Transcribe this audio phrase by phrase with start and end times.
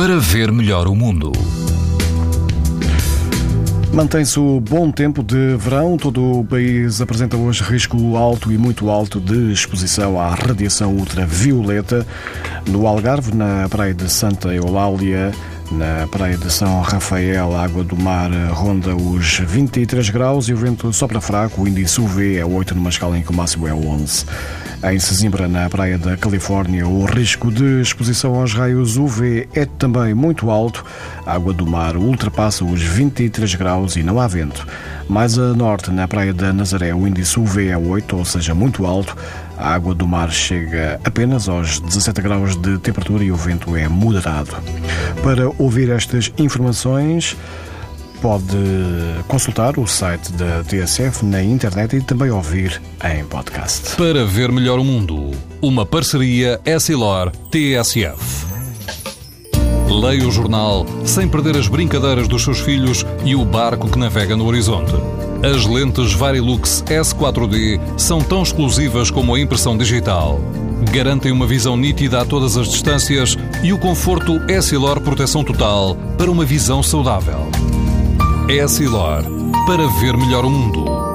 [0.00, 1.30] para ver melhor o mundo.
[3.92, 5.98] Mantém-se o bom tempo de verão.
[5.98, 12.06] Todo o país apresenta hoje risco alto e muito alto de exposição à radiação ultravioleta.
[12.66, 15.32] No Algarve, na praia de Santa Eulália,
[15.70, 20.56] na praia de São Rafael, a água do mar ronda os 23 graus e o
[20.56, 21.60] vento sopra fraco.
[21.60, 24.24] O índice UV é 8 numa escala em que o máximo é 11.
[24.82, 30.14] Em Sesimbra, na praia da Califórnia, o risco de exposição aos raios UV é também
[30.14, 30.82] muito alto.
[31.26, 34.66] A água do mar ultrapassa os 23 graus e não há vento.
[35.06, 38.86] Mais a norte, na praia da Nazaré, o índice UV é 8, ou seja, muito
[38.86, 39.14] alto.
[39.58, 43.86] A água do mar chega apenas aos 17 graus de temperatura e o vento é
[43.86, 44.56] moderado.
[45.22, 47.36] Para ouvir estas informações,
[48.20, 48.56] pode
[49.26, 53.96] consultar o site da TSF na internet e também ouvir em podcast.
[53.96, 58.46] Para ver melhor o mundo, uma parceria Essilor-TSF.
[59.88, 64.36] Leia o jornal sem perder as brincadeiras dos seus filhos e o barco que navega
[64.36, 64.92] no horizonte.
[65.42, 70.38] As lentes Varilux S4D são tão exclusivas como a impressão digital.
[70.92, 76.30] Garantem uma visão nítida a todas as distâncias e o conforto Essilor Proteção Total para
[76.30, 77.48] uma visão saudável.
[78.58, 79.22] Essilor,
[79.64, 81.09] para ver melhor o mundo.